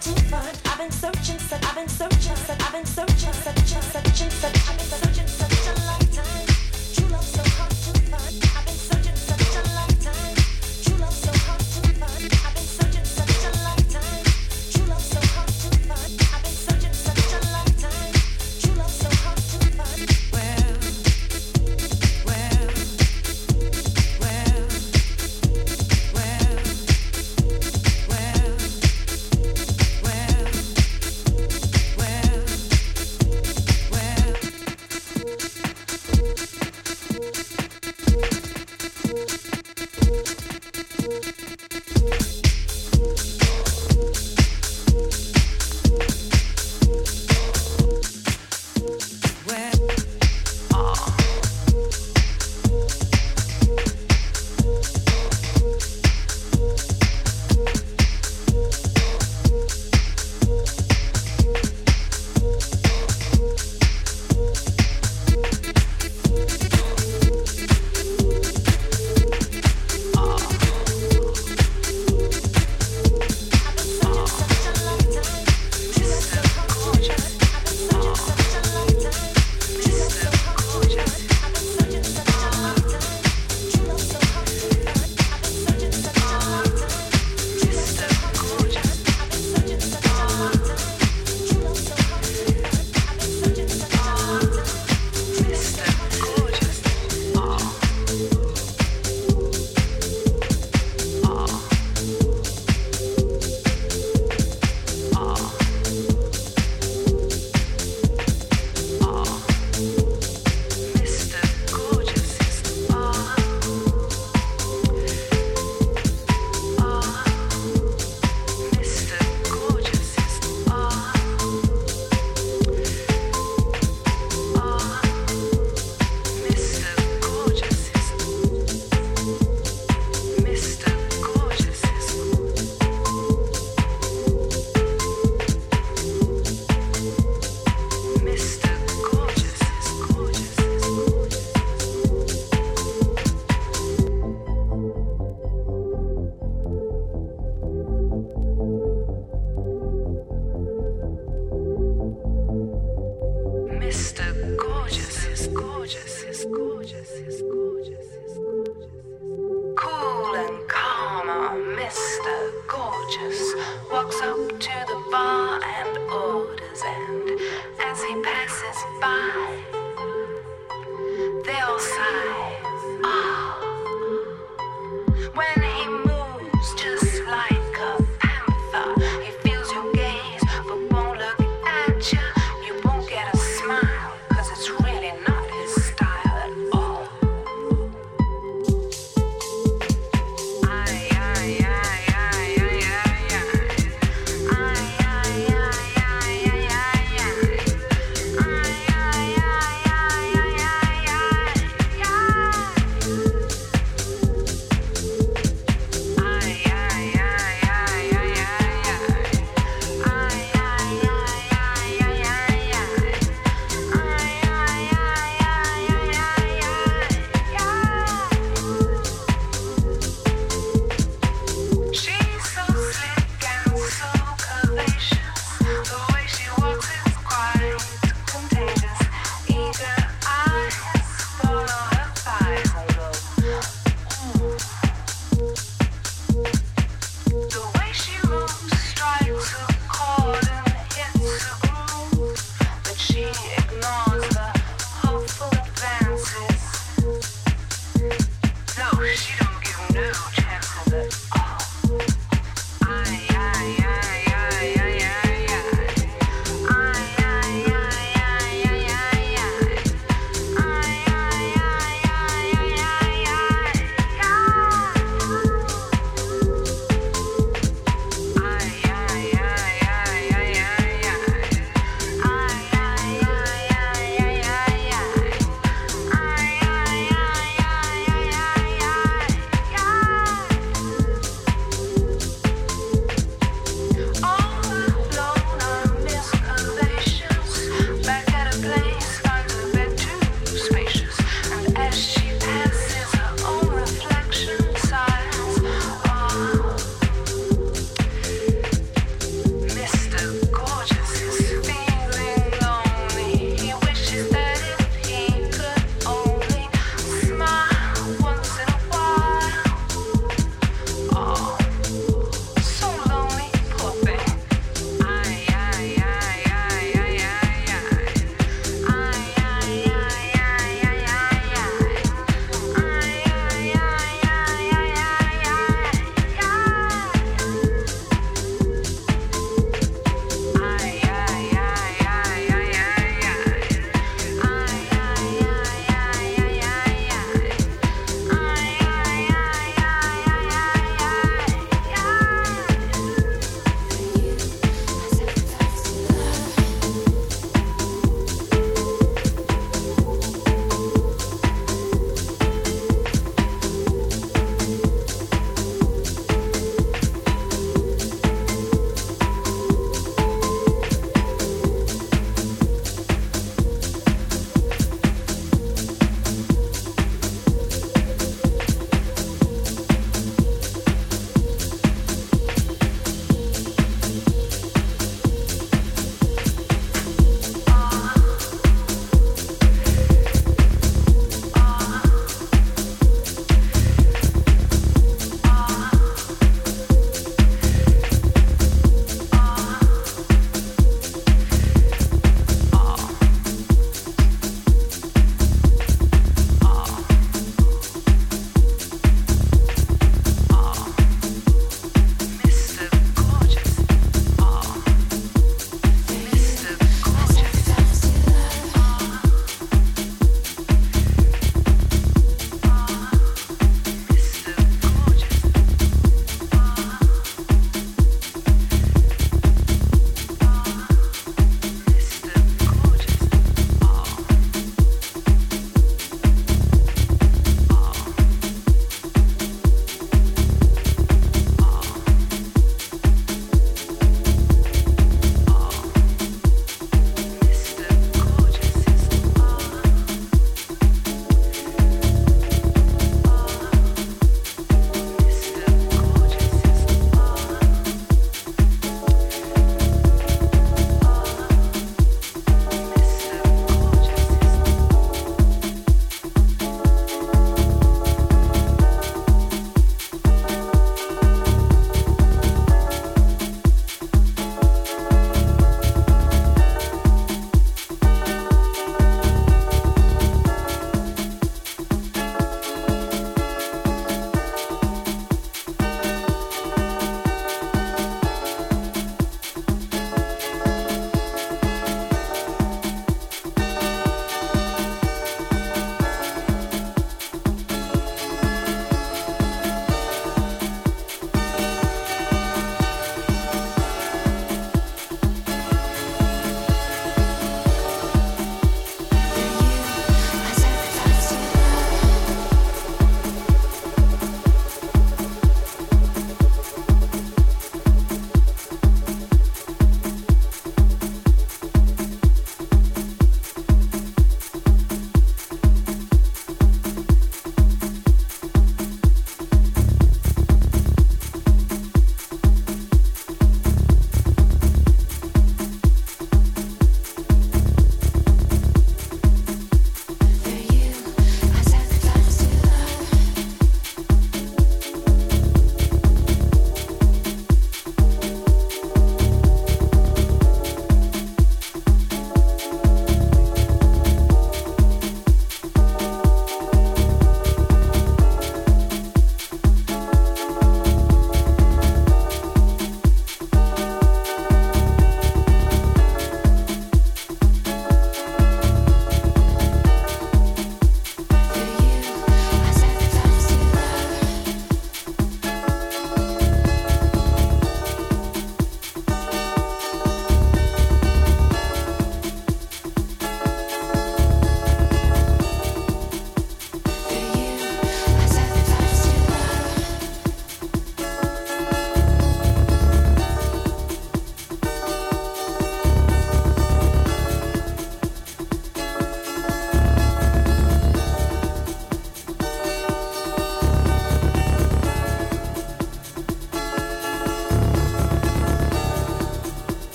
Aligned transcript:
to 0.00 0.10
find. 0.30 0.58
I've 0.66 0.78
been 0.78 0.90
searching, 0.90 1.38
said 1.38 1.64
I've 1.64 1.74
been 1.74 1.88
searching, 1.88 2.36
said 2.36 2.62
I've 2.62 2.72
been 2.72 2.86
searching, 2.86 3.32
searching, 3.32 3.82
searching, 3.82 4.30
said 4.30 4.56
I've 4.68 4.80
searching. 4.80 5.11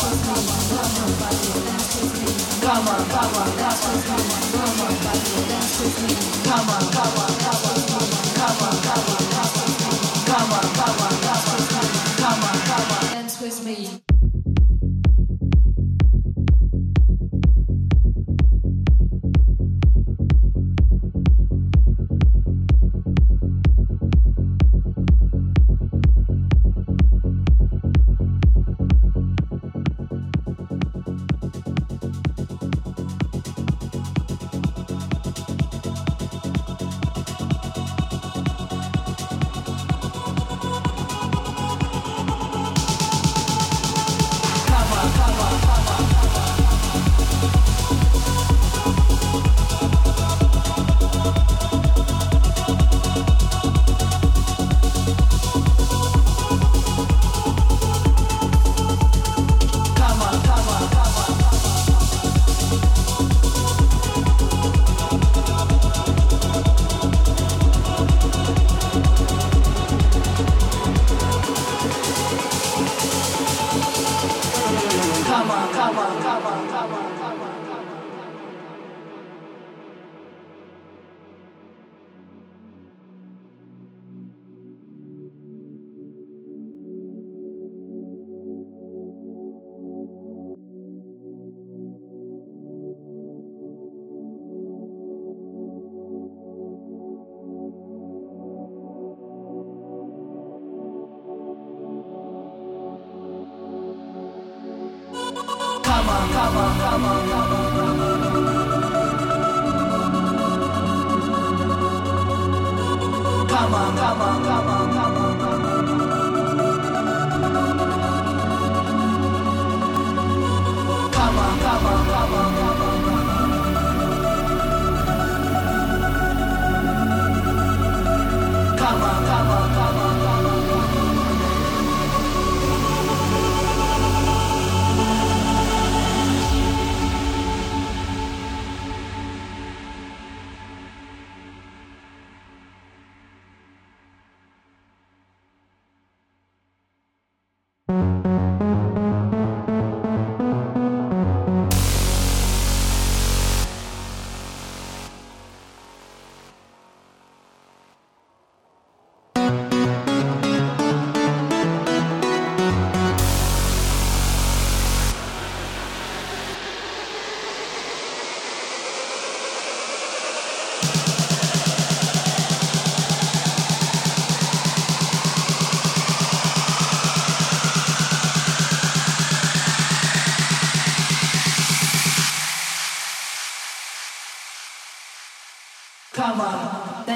Come 0.00 0.08
on, 0.08 0.18
come 0.18 0.38
on, 0.38 1.64
dance 1.66 2.00
with 2.00 2.14
me. 2.20 2.62
Come 2.62 2.88
on, 2.88 3.08
come 3.10 3.34
on. 3.36 3.50
Come 3.58 3.84
on, 3.84 4.02
come 4.52 4.80
on, 4.80 5.04
dance 5.48 5.80
with 5.80 6.02
me. 6.04 6.44
Come 6.44 6.70
on, 6.70 6.92
come 6.92 7.18
on, 7.18 7.38
dance 7.38 7.56
with. 7.56 7.61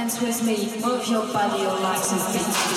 dance 0.06 0.20
with 0.20 0.46
me, 0.46 0.80
move 0.86 1.04
your 1.08 1.26
body, 1.32 1.62
your 1.62 1.72
legs 1.80 2.12
and 2.12 2.20
feet. 2.20 2.75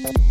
Música 0.00 0.28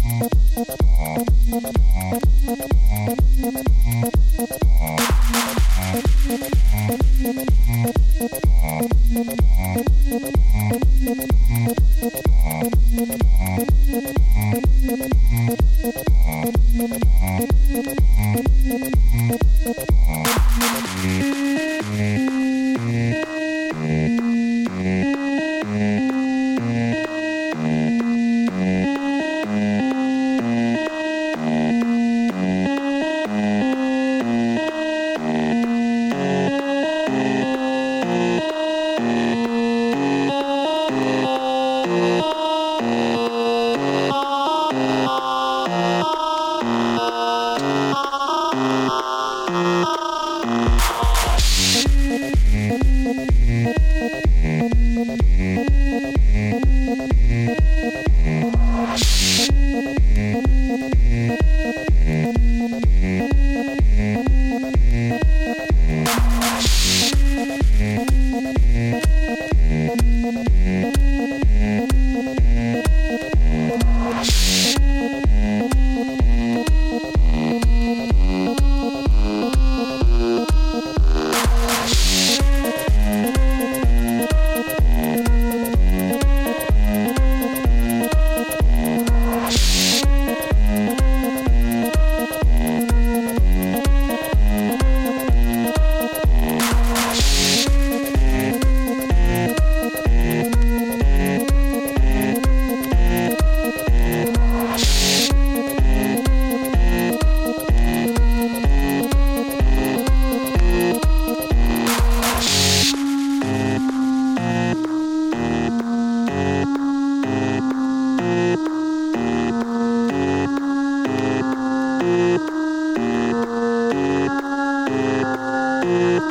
Thank 125.88 126.22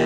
you. 0.00 0.05